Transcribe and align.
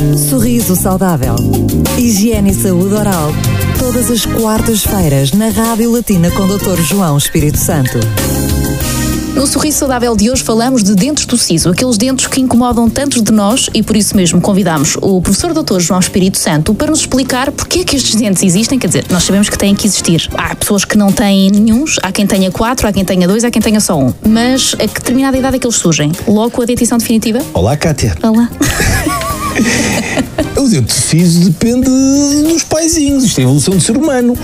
Sorriso 0.00 0.74
saudável. 0.74 1.36
Higiene 1.98 2.52
e 2.52 2.54
saúde 2.54 2.94
oral. 2.94 3.30
Todas 3.78 4.10
as 4.10 4.24
quartas-feiras 4.24 5.32
na 5.32 5.50
Rádio 5.50 5.92
Latina 5.92 6.30
com 6.30 6.46
Dr. 6.46 6.80
João 6.80 7.18
Espírito 7.18 7.58
Santo. 7.58 7.98
No 9.34 9.46
Sorriso 9.46 9.78
Saudável 9.80 10.16
de 10.16 10.30
hoje 10.30 10.42
falamos 10.42 10.82
de 10.82 10.94
dentes 10.94 11.26
do 11.26 11.36
siso, 11.36 11.68
aqueles 11.68 11.98
dentes 11.98 12.26
que 12.26 12.40
incomodam 12.40 12.88
tantos 12.88 13.22
de 13.22 13.30
nós 13.30 13.68
e 13.74 13.82
por 13.82 13.94
isso 13.94 14.16
mesmo 14.16 14.40
convidamos 14.40 14.96
o 15.02 15.20
professor 15.20 15.52
Dr. 15.52 15.80
João 15.80 16.00
Espírito 16.00 16.38
Santo 16.38 16.72
para 16.74 16.90
nos 16.90 17.00
explicar 17.00 17.52
porque 17.52 17.80
é 17.80 17.84
que 17.84 17.94
estes 17.94 18.14
dentes 18.14 18.42
existem. 18.42 18.78
Quer 18.78 18.86
dizer, 18.86 19.06
nós 19.10 19.22
sabemos 19.22 19.50
que 19.50 19.58
têm 19.58 19.74
que 19.74 19.86
existir. 19.86 20.30
Há 20.32 20.54
pessoas 20.54 20.86
que 20.86 20.96
não 20.96 21.12
têm 21.12 21.50
nenhuns, 21.50 21.98
há 22.02 22.10
quem 22.10 22.26
tenha 22.26 22.50
quatro, 22.50 22.88
há 22.88 22.92
quem 22.92 23.04
tenha 23.04 23.28
dois, 23.28 23.44
há 23.44 23.50
quem 23.50 23.60
tenha 23.60 23.80
só 23.80 23.98
um. 23.98 24.14
Mas 24.26 24.74
a 24.74 24.88
que 24.88 24.94
determinada 24.94 25.36
idade 25.36 25.56
é 25.56 25.58
que 25.58 25.66
eles 25.66 25.76
surgem? 25.76 26.10
Logo 26.26 26.50
com 26.50 26.62
a 26.62 26.64
dentição 26.64 26.96
definitiva? 26.96 27.40
Olá, 27.52 27.76
Kátia. 27.76 28.16
Olá. 28.22 28.48
O 30.56 30.68
dente 30.68 30.92
siso 30.92 31.50
depende 31.50 31.88
dos 32.42 32.62
paizinhos. 32.64 33.24
Isto 33.24 33.38
é 33.38 33.42
a 33.42 33.44
evolução 33.44 33.74
do 33.74 33.80
ser 33.80 33.96
humano. 33.96 34.36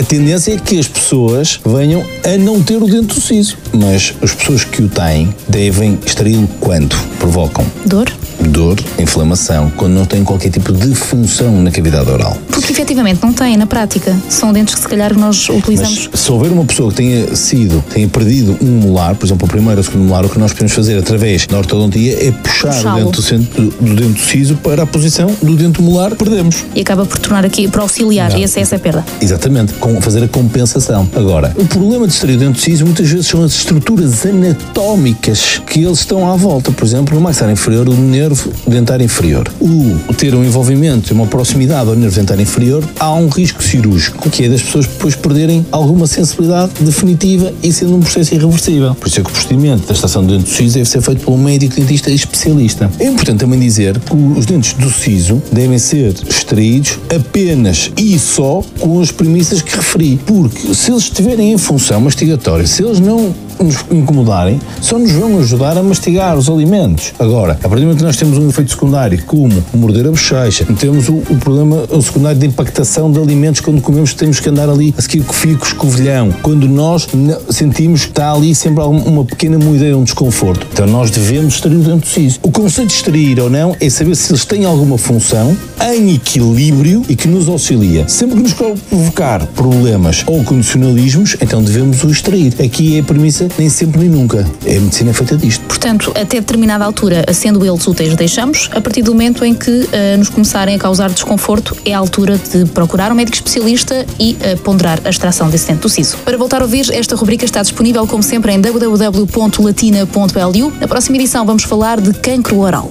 A 0.00 0.04
tendência 0.04 0.52
é 0.52 0.58
que 0.58 0.78
as 0.78 0.86
pessoas 0.86 1.60
venham 1.64 2.04
a 2.22 2.36
não 2.36 2.62
ter 2.62 2.76
o 2.76 2.86
dente 2.86 3.18
siso. 3.20 3.56
Mas 3.72 4.14
as 4.20 4.34
pessoas 4.34 4.64
que 4.64 4.82
o 4.82 4.88
têm 4.88 5.34
devem 5.48 5.98
extraí-lo 6.04 6.48
quando 6.60 6.94
provocam 7.18 7.64
Dor? 7.86 8.12
Dor, 8.48 8.78
inflamação, 8.98 9.70
quando 9.76 9.92
não 9.92 10.04
têm 10.04 10.24
qualquer 10.24 10.50
tipo 10.50 10.72
de 10.72 10.94
função 10.94 11.62
na 11.62 11.70
cavidade 11.70 12.10
oral. 12.10 12.36
Porque 12.48 12.72
efetivamente 12.72 13.20
não 13.22 13.32
têm 13.32 13.56
na 13.56 13.66
prática. 13.66 14.16
São 14.28 14.52
dentes 14.52 14.74
que 14.74 14.80
se 14.80 14.88
calhar 14.88 15.16
nós 15.16 15.48
utilizamos. 15.48 16.08
Mas 16.10 16.20
se 16.20 16.32
houver 16.32 16.50
uma 16.50 16.64
pessoa 16.64 16.90
que 16.90 16.96
tenha 16.96 17.34
sido, 17.36 17.82
tenha 17.92 18.08
perdido 18.08 18.56
um 18.60 18.80
molar, 18.80 19.14
por 19.14 19.26
exemplo, 19.26 19.46
o 19.46 19.48
primeiro 19.48 19.76
ou 19.76 19.80
o 19.80 19.84
segundo 19.84 20.06
molar, 20.06 20.24
o 20.24 20.28
que 20.28 20.38
nós 20.38 20.52
podemos 20.52 20.72
fazer 20.72 20.98
através 20.98 21.46
da 21.46 21.58
ortodontia 21.58 22.28
é 22.28 22.32
puxar 22.32 22.94
o 22.94 22.96
dente 22.96 23.12
do, 23.12 23.22
centro, 23.22 23.62
do 23.80 23.94
dente 23.94 24.20
siso 24.20 24.56
para 24.56 24.82
a 24.82 24.86
posição 24.86 25.34
do 25.42 25.56
dente 25.56 25.82
molar, 25.82 26.14
perdemos. 26.14 26.64
E 26.74 26.80
acaba 26.80 27.04
por 27.04 27.18
tornar 27.18 27.44
aqui, 27.44 27.68
para 27.68 27.82
auxiliar, 27.82 28.30
Não. 28.30 28.38
e 28.38 28.44
essa, 28.44 28.60
essa 28.60 28.74
é 28.74 28.76
a 28.76 28.80
perda. 28.80 29.04
Exatamente, 29.20 29.72
com 29.74 30.00
fazer 30.00 30.22
a 30.24 30.28
compensação. 30.28 31.08
Agora, 31.14 31.52
o 31.56 31.66
problema 31.66 32.06
de 32.06 32.12
extrair 32.12 32.36
o 32.36 32.38
dente 32.38 32.60
siso 32.60 32.84
muitas 32.84 33.08
vezes 33.08 33.26
são 33.26 33.42
as 33.42 33.52
estruturas 33.52 34.24
anatómicas 34.26 35.60
que 35.66 35.84
eles 35.84 36.00
estão 36.00 36.30
à 36.30 36.36
volta. 36.36 36.70
Por 36.70 36.84
exemplo, 36.84 37.14
no 37.14 37.20
maxar 37.20 37.50
inferior, 37.50 37.88
o 37.88 37.94
nervo 37.94 38.33
dentário 38.66 39.04
inferior. 39.04 39.50
O 39.60 40.14
ter 40.14 40.34
um 40.34 40.44
envolvimento 40.44 41.14
uma 41.14 41.26
proximidade 41.26 41.88
ao 41.88 41.96
nervo 41.96 42.14
dentário 42.14 42.42
inferior, 42.42 42.84
há 42.98 43.12
um 43.14 43.28
risco 43.28 43.62
cirúrgico, 43.62 44.28
que 44.28 44.44
é 44.44 44.48
das 44.48 44.62
pessoas 44.62 44.86
depois 44.86 45.14
perderem 45.14 45.64
alguma 45.70 46.06
sensibilidade 46.06 46.72
definitiva 46.80 47.52
e 47.62 47.72
sendo 47.72 47.96
um 47.96 48.00
processo 48.00 48.34
irreversível. 48.34 48.94
Por 48.94 49.08
isso 49.08 49.20
é 49.20 49.22
que 49.22 49.30
o 49.30 49.32
procedimento 49.32 49.86
da 49.86 49.94
estação 49.94 50.26
de 50.26 50.36
dente 50.36 50.44
do 50.44 50.50
siso 50.50 50.74
deve 50.74 50.88
ser 50.88 51.00
feito 51.00 51.24
por 51.24 51.32
um 51.32 51.38
médico 51.38 51.74
dentista 51.76 52.10
especialista. 52.10 52.90
É 52.98 53.06
importante 53.06 53.40
também 53.40 53.58
dizer 53.58 53.98
que 53.98 54.14
os 54.14 54.46
dentes 54.46 54.74
do 54.74 54.90
siso 54.90 55.42
devem 55.52 55.78
ser 55.78 56.14
extraídos 56.28 56.98
apenas 57.14 57.90
e 57.96 58.18
só 58.18 58.62
com 58.78 59.00
as 59.00 59.10
premissas 59.10 59.62
que 59.62 59.74
referi. 59.76 60.18
Porque 60.26 60.74
se 60.74 60.90
eles 60.90 61.04
estiverem 61.04 61.52
em 61.52 61.58
função 61.58 62.00
mastigatória, 62.00 62.66
se 62.66 62.82
eles 62.82 63.00
não 63.00 63.34
nos 63.62 63.84
incomodarem, 63.90 64.60
só 64.80 64.98
nos 64.98 65.12
vão 65.12 65.38
ajudar 65.38 65.76
a 65.76 65.82
mastigar 65.82 66.36
os 66.36 66.48
alimentos. 66.48 67.12
Agora, 67.18 67.52
a 67.52 67.68
partir 67.68 67.76
do 67.76 67.82
momento 67.82 67.98
que 67.98 68.04
nós 68.04 68.16
temos 68.16 68.38
um 68.38 68.48
efeito 68.48 68.70
secundário, 68.70 69.22
como 69.26 69.62
o 69.72 69.76
morder 69.76 70.06
a 70.06 70.10
bochecha, 70.10 70.66
temos 70.78 71.08
o, 71.08 71.16
o 71.16 71.36
problema 71.36 71.84
o 71.90 72.02
secundário 72.02 72.38
de 72.38 72.46
impactação 72.46 73.10
de 73.10 73.18
alimentos 73.18 73.60
quando 73.60 73.80
comemos, 73.80 74.14
temos 74.14 74.40
que 74.40 74.48
andar 74.48 74.68
ali 74.68 74.94
a 74.96 75.02
seguir 75.02 75.24
com 75.24 75.32
fico, 75.32 75.66
escovilhão. 75.66 76.32
Quando 76.42 76.68
nós 76.68 77.06
sentimos 77.50 78.04
que 78.04 78.10
está 78.10 78.32
ali 78.32 78.54
sempre 78.54 78.82
uma 78.82 79.24
pequena 79.24 79.58
moedeira, 79.58 79.96
um 79.96 80.04
desconforto. 80.04 80.66
Então 80.72 80.86
nós 80.86 81.10
devemos 81.10 81.54
extrair 81.54 81.76
o 81.76 81.80
dente 81.80 82.08
siso. 82.08 82.38
O 82.42 82.50
conceito 82.50 82.88
de 82.88 82.94
extrair 82.94 83.40
ou 83.40 83.50
não 83.50 83.76
é 83.80 83.90
saber 83.90 84.14
se 84.14 84.32
eles 84.32 84.44
têm 84.44 84.64
alguma 84.64 84.98
função 84.98 85.56
em 85.82 86.14
equilíbrio 86.14 87.02
e 87.08 87.16
que 87.16 87.28
nos 87.28 87.48
auxilia. 87.48 88.08
Sempre 88.08 88.36
que 88.36 88.42
nos 88.42 88.52
provocar 88.52 89.46
problemas 89.48 90.22
ou 90.26 90.42
condicionalismos, 90.44 91.36
então 91.40 91.62
devemos 91.62 92.02
o 92.04 92.10
extrair. 92.10 92.54
Aqui 92.62 92.96
é 92.96 93.00
a 93.00 93.02
premissa 93.02 93.43
nem 93.58 93.68
sempre 93.68 94.00
nem 94.00 94.08
nunca. 94.08 94.46
A 94.62 94.80
medicina 94.80 95.10
é 95.10 95.12
feita 95.12 95.36
disto. 95.36 95.64
Portanto, 95.66 96.10
até 96.10 96.40
determinada 96.40 96.84
altura, 96.84 97.24
sendo 97.32 97.64
eles 97.64 97.86
úteis, 97.86 98.14
deixamos. 98.14 98.68
A 98.72 98.80
partir 98.80 99.02
do 99.02 99.12
momento 99.12 99.44
em 99.44 99.54
que 99.54 99.88
eh, 99.92 100.16
nos 100.16 100.28
começarem 100.28 100.74
a 100.74 100.78
causar 100.78 101.10
desconforto, 101.10 101.76
é 101.84 101.94
a 101.94 101.98
altura 101.98 102.38
de 102.38 102.64
procurar 102.66 103.12
um 103.12 103.14
médico 103.14 103.36
especialista 103.36 104.06
e 104.18 104.36
eh, 104.40 104.56
ponderar 104.56 105.00
a 105.04 105.10
extração 105.10 105.48
desse 105.48 105.68
dente 105.68 105.82
do 105.82 105.88
siso. 105.88 106.16
Para 106.24 106.36
voltar 106.36 106.62
a 106.62 106.64
ouvir, 106.64 106.90
esta 106.92 107.16
rubrica 107.16 107.44
está 107.44 107.62
disponível, 107.62 108.06
como 108.06 108.22
sempre, 108.22 108.52
em 108.52 108.60
www.latina.lu. 108.60 110.72
Na 110.80 110.88
próxima 110.88 111.16
edição, 111.16 111.44
vamos 111.44 111.64
falar 111.64 112.00
de 112.00 112.12
cancro 112.14 112.60
oral. 112.60 112.90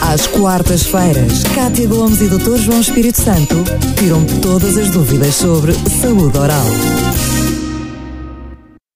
Às 0.00 0.26
quartas-feiras, 0.26 1.42
Cátia 1.54 1.88
Gomes 1.88 2.20
e 2.20 2.28
Dr. 2.28 2.58
João 2.58 2.80
Espírito 2.80 3.20
Santo 3.20 3.56
tiram 3.98 4.22
todas 4.42 4.76
as 4.76 4.90
dúvidas 4.90 5.34
sobre 5.34 5.72
saúde 5.72 6.36
oral. 6.36 6.66